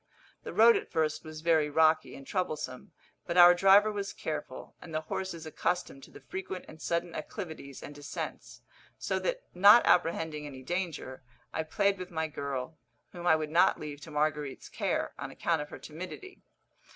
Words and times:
The 0.41 0.51
road 0.51 0.75
at 0.77 0.89
first 0.91 1.23
was 1.23 1.41
very 1.41 1.69
rocky 1.69 2.15
and 2.15 2.25
troublesome, 2.25 2.91
but 3.27 3.37
our 3.37 3.53
driver 3.53 3.91
was 3.91 4.13
careful, 4.13 4.73
and 4.81 4.95
the 4.95 5.01
horses 5.01 5.45
accustomed 5.45 6.01
to 6.05 6.09
the 6.09 6.21
frequent 6.27 6.65
and 6.67 6.81
sudden 6.81 7.13
acclivities 7.13 7.83
and 7.83 7.93
descents; 7.93 8.61
so 8.97 9.19
that, 9.19 9.43
not 9.53 9.85
apprehending 9.85 10.47
any 10.47 10.63
danger, 10.63 11.21
I 11.53 11.61
played 11.61 11.99
with 11.99 12.09
my 12.09 12.25
girl, 12.27 12.79
whom 13.11 13.27
I 13.27 13.35
would 13.35 13.51
not 13.51 13.79
leave 13.79 14.01
to 14.01 14.09
Marguerite's 14.09 14.69
care, 14.69 15.13
on 15.19 15.29
account 15.29 15.61
of 15.61 15.69
her 15.69 15.77
timidity. 15.77 16.41